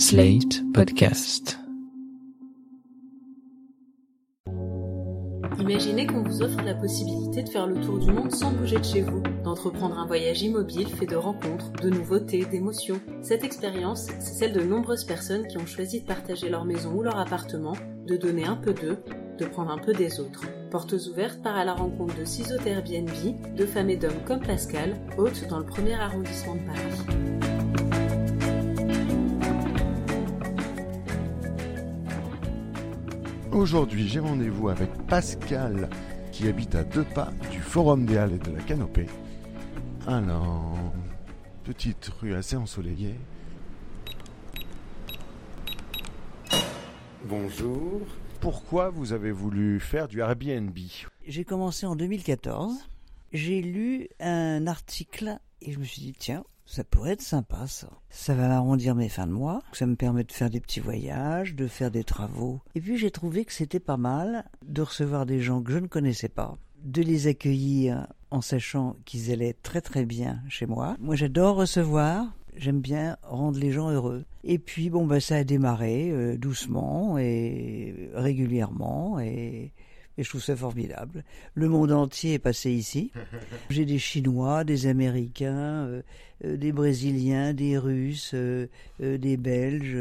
[0.00, 1.58] Slate Podcast.
[5.58, 8.84] Imaginez qu'on vous offre la possibilité de faire le tour du monde sans bouger de
[8.84, 12.98] chez vous, d'entreprendre un voyage immobile fait de rencontres, de nouveautés, d'émotions.
[13.20, 17.02] Cette expérience, c'est celle de nombreuses personnes qui ont choisi de partager leur maison ou
[17.02, 17.76] leur appartement,
[18.06, 18.96] de donner un peu d'eux,
[19.38, 20.46] de prendre un peu des autres.
[20.70, 24.96] Portes ouvertes part à la rencontre de autres Airbnb, de femmes et d'hommes comme Pascal,
[25.18, 27.49] hôtes dans le premier arrondissement de Paris.
[33.52, 35.90] Aujourd'hui, j'ai rendez-vous avec Pascal,
[36.30, 39.06] qui habite à deux pas du Forum des Halles et de la Canopée.
[40.06, 40.78] Alors,
[41.64, 43.16] petite rue assez ensoleillée.
[47.24, 48.02] Bonjour.
[48.40, 50.78] Pourquoi vous avez voulu faire du Airbnb?
[51.26, 52.72] J'ai commencé en 2014.
[53.32, 57.88] J'ai lu un article et je me suis dit, tiens, ça pourrait être sympa ça.
[58.10, 59.62] Ça va arrondir mes fins de mois.
[59.72, 62.60] Ça me permet de faire des petits voyages, de faire des travaux.
[62.74, 65.86] Et puis j'ai trouvé que c'était pas mal de recevoir des gens que je ne
[65.86, 70.96] connaissais pas, de les accueillir en sachant qu'ils allaient très très bien chez moi.
[71.00, 72.26] Moi j'adore recevoir.
[72.56, 74.24] J'aime bien rendre les gens heureux.
[74.44, 79.72] Et puis bon bah ça a démarré euh, doucement et régulièrement et
[80.20, 81.24] et je trouve ça formidable.
[81.54, 83.10] Le monde entier est passé ici.
[83.70, 86.02] J'ai des Chinois, des Américains, euh,
[86.44, 88.66] euh, des Brésiliens, des Russes, euh,
[89.00, 89.96] des Belges,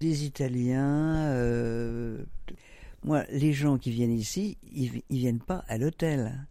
[0.00, 1.32] des Italiens.
[3.04, 6.46] Moi, les gens qui viennent ici, ils, ils viennent pas à l'hôtel.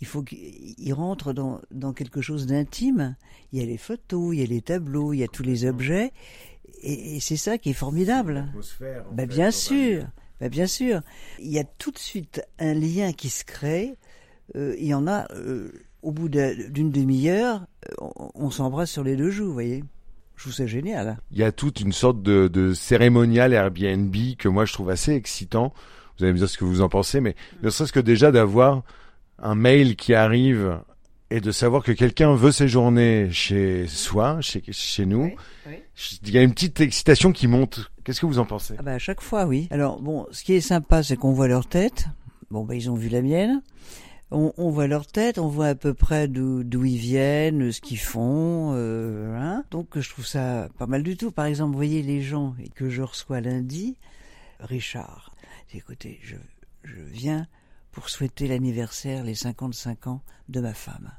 [0.00, 3.16] Il faut qu'ils rentrent dans, dans quelque chose d'intime.
[3.52, 5.64] Il y a les photos, il y a les tableaux, il y a tous les
[5.64, 6.12] objets.
[6.82, 8.46] Et, et c'est ça qui est formidable.
[9.12, 10.06] Ben bien sûr,
[10.40, 11.00] ben bien sûr.
[11.38, 13.94] Il y a tout de suite un lien qui se crée.
[14.56, 15.70] Euh, il y en a, euh,
[16.02, 17.60] au bout d'un- d'une demi-heure,
[17.90, 19.84] euh, on, on s'embrasse sur les deux joues, vous voyez.
[20.36, 21.18] Je trouve ça génial.
[21.30, 25.12] Il y a toute une sorte de, de cérémonial Airbnb que moi je trouve assez
[25.12, 25.74] excitant.
[26.18, 28.82] Vous allez me dire ce que vous en pensez, mais ne serait-ce que déjà d'avoir
[29.38, 30.80] un mail qui arrive
[31.30, 35.30] et de savoir que quelqu'un veut séjourner chez soi, chez, chez nous.
[36.24, 37.89] Il y a une petite excitation qui monte.
[38.04, 38.74] Qu'est-ce que vous en pensez?
[38.78, 39.68] Ah bah à chaque fois, oui.
[39.70, 42.06] Alors bon, ce qui est sympa, c'est qu'on voit leur tête.
[42.50, 43.62] Bon, bah ils ont vu la mienne.
[44.32, 48.74] On, voit leur tête, on voit à peu près d'où ils viennent, ce qu'ils font.
[48.76, 49.64] euh, hein.
[49.72, 51.32] Donc je trouve ça pas mal du tout.
[51.32, 53.96] Par exemple, vous voyez les gens que je reçois lundi,
[54.60, 55.32] Richard.
[55.74, 56.36] Écoutez, je,
[56.84, 57.48] viens
[57.90, 61.10] pour souhaiter l'anniversaire, les 55 ans de ma femme.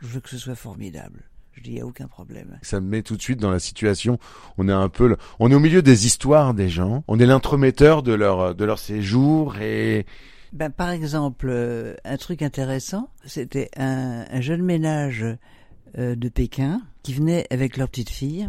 [0.00, 1.24] Je veux que ce soit formidable.
[1.60, 2.58] Je dis, il n'y a aucun problème.
[2.62, 4.18] Ça me met tout de suite dans la situation.
[4.56, 7.04] On est un peu, le- on est au milieu des histoires des gens.
[7.06, 10.06] On est l'entremetteur de leur de leur séjour et
[10.54, 15.24] Ben, par exemple, euh, un truc intéressant, c'était un, un jeune ménage
[15.98, 18.48] euh, de Pékin qui venait avec leur petite fille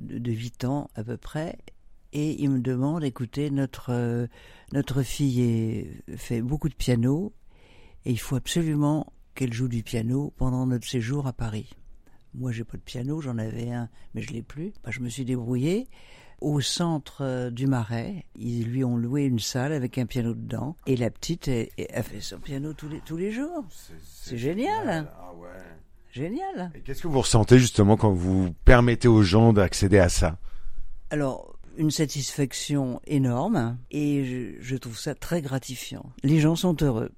[0.00, 1.58] de, de 8 ans à peu près,
[2.14, 4.26] et il me demande, écoutez, notre euh,
[4.72, 7.32] notre fille est, fait beaucoup de piano,
[8.06, 11.68] et il faut absolument qu'elle joue du piano pendant notre séjour à Paris.
[12.34, 14.72] Moi, j'ai pas de piano, j'en avais un, mais je l'ai plus.
[14.84, 15.86] Ben, je me suis débrouillé.
[16.40, 20.76] Au centre euh, du Marais, ils lui ont loué une salle avec un piano dedans,
[20.86, 23.64] et la petite a fait son piano tous les tous les jours.
[24.02, 25.08] C'est génial.
[26.12, 26.70] Génial.
[26.74, 30.36] Et qu'est-ce que vous ressentez justement quand vous permettez aux gens d'accéder à ça?
[31.10, 36.04] Alors, une satisfaction énorme, et je, je trouve ça très gratifiant.
[36.24, 37.12] Les gens sont heureux.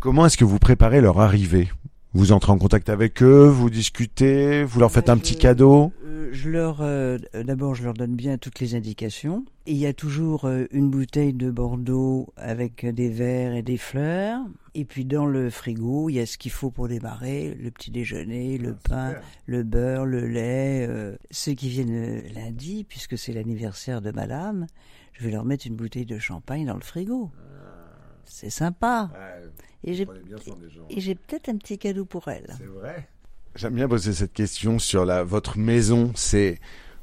[0.00, 1.70] Comment est-ce que vous préparez leur arrivée?
[2.18, 5.92] Vous entrez en contact avec eux, vous discutez, vous leur faites un je- petit cadeau
[6.02, 9.44] Euh, je leur, euh, d'abord, je leur donne bien toutes les indications.
[9.66, 13.76] Et il y a toujours euh, une bouteille de Bordeaux avec des verres et des
[13.76, 14.40] fleurs.
[14.74, 17.90] Et puis dans le frigo, il y a ce qu'il faut pour démarrer le petit
[17.90, 20.86] déjeuner, le pain, le beurre, le lait.
[20.88, 24.66] euh, ceux qui viennent lundi, puisque c'est l'anniversaire de Madame,
[25.12, 27.30] je vais leur mettre une bouteille de champagne dans le frigo.
[28.26, 29.10] C'est sympa.
[29.84, 30.06] Et j'ai
[30.90, 32.54] et j'ai peut-être un petit cadeau pour elle.
[32.58, 33.08] C'est vrai.
[33.54, 36.12] J'aime bien poser cette question sur la votre maison.
[36.14, 36.58] C'est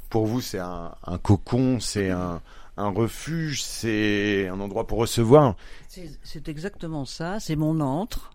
[0.10, 2.42] pour vous, c'est un, un cocon, c'est un,
[2.78, 5.56] un refuge, c'est un endroit pour recevoir.
[5.88, 8.32] C'est exactement ça, c'est mon antre.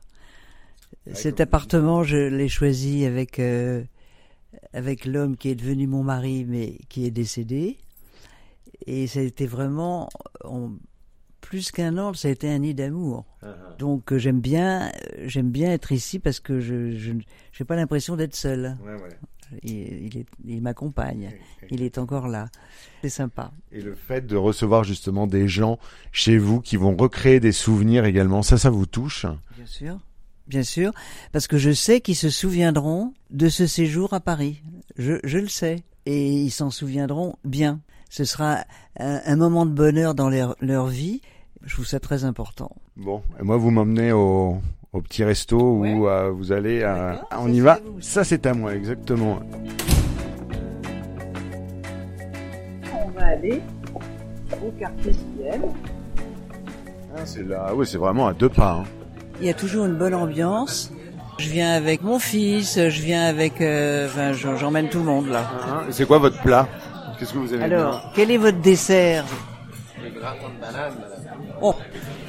[1.13, 3.85] Cet appartement, je l'ai choisi avec euh,
[4.73, 7.79] avec l'homme qui est devenu mon mari, mais qui est décédé.
[8.87, 10.09] Et ça a été vraiment,
[10.45, 10.71] en
[11.41, 13.25] plus qu'un antre, ça a été un nid d'amour.
[13.79, 16.93] Donc euh, j'aime bien, euh, j'aime bien être ici parce que je
[17.53, 18.77] j'ai pas l'impression d'être seul.
[19.63, 21.31] Il, il est, il m'accompagne.
[21.71, 22.49] Il est encore là.
[23.03, 23.51] C'est sympa.
[23.73, 25.79] Et le fait de recevoir justement des gens
[26.13, 29.25] chez vous qui vont recréer des souvenirs également, ça, ça vous touche?
[29.57, 29.99] Bien sûr.
[30.49, 30.93] Bien sûr,
[31.33, 34.63] parce que je sais qu'ils se souviendront de ce séjour à Paris.
[34.97, 35.83] Je, je le sais.
[36.07, 37.81] et ils s'en souviendront bien.
[38.09, 38.59] Ce sera
[38.99, 41.21] un, un moment de bonheur dans leur, leur vie.
[41.65, 42.71] Je trouve ça très important.
[42.97, 44.57] Bon, et moi vous m'emmenez au,
[44.93, 45.93] au petit resto Ouais.
[45.93, 46.81] où euh, vous allez.
[46.83, 47.79] euh, D'accord, on y va.
[48.01, 49.41] Ça c'est à moi exactement.
[52.93, 53.61] On va aller
[54.65, 55.61] au quartier Ciel.
[57.17, 57.73] Ah, c'est là.
[57.75, 58.81] Oui, c'est vraiment à deux pas.
[58.81, 58.85] hein.
[59.41, 60.93] Il y a toujours une bonne ambiance.
[61.39, 65.49] Je viens avec mon fils, je viens avec, euh, enfin, j'emmène tout le monde là.
[65.69, 66.67] Hein, C'est quoi votre plat?
[67.19, 69.25] Qu'est-ce que vous avez Alors, quel est votre dessert
[70.03, 71.39] Le gratin de banane, madame.
[71.61, 71.75] Oh,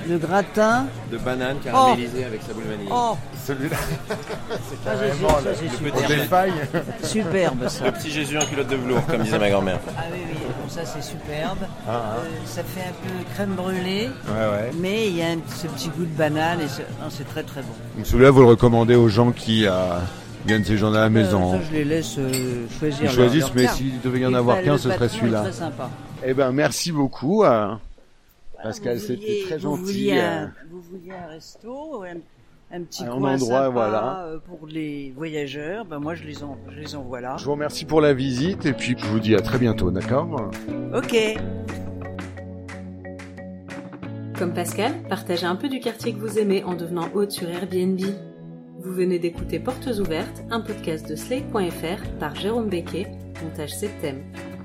[0.08, 0.86] le gratin.
[1.12, 2.88] De banane caramélisée avec sa boule vanille.
[2.92, 3.16] Oh,
[3.46, 3.76] Celui-là.
[3.78, 4.16] ça,
[4.50, 4.92] c'est- ça,
[5.56, 5.94] c'est le super.
[5.94, 6.54] petit- On défaille.
[7.04, 7.86] superbe ça.
[7.86, 9.80] Le petit Jésus en culotte de velours, comme disait ma grand-mère.
[9.98, 11.60] Ah oui, oui, comme ça c'est superbe.
[11.88, 12.16] Ah, ah.
[12.18, 14.72] Euh, ça fait un peu crème brûlée, Ouais, ouais.
[14.80, 16.64] mais il y a un- ce petit goût de banane et
[17.04, 17.74] non, c'est très très bon.
[17.98, 19.72] Donc celui-là, vous le recommandez aux gens qui euh,
[20.46, 21.54] viennent séjourner à la maison.
[21.56, 23.00] Euh, ça, je les laisse euh, choisir.
[23.02, 23.78] Ils leur- choisissent, leur mais carte.
[23.78, 25.42] s'il devait y en Et avoir qu'un, le ce serait patron est celui-là.
[25.44, 25.90] Très sympa.
[26.26, 27.44] Eh ben, merci beaucoup.
[27.44, 27.74] euh,
[28.62, 29.82] Pascal, Vous c'était très vous gentil.
[29.84, 30.44] vouliez euh.
[30.46, 34.24] un, vous vouliez un resto, un, un petit Un coin endroit, sympa, voilà.
[34.26, 35.86] euh, pour les voyageurs.
[35.86, 37.36] Ben moi je les en, je les envoie là.
[37.38, 40.52] Je vous remercie pour la visite et puis je vous dis à très bientôt, d'accord?
[40.94, 41.16] Ok.
[44.38, 48.00] Comme Pascal, partagez un peu du quartier que vous aimez en devenant hôte sur Airbnb.
[48.81, 53.08] Vous venez d'écouter Portes ouvertes, un podcast de Slate.fr par Jérôme Becquet,
[53.44, 54.24] montage 7 thèmes.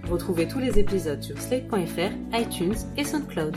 [0.08, 3.56] Retrouvez tous les épisodes sur Slate.fr, iTunes et SoundCloud.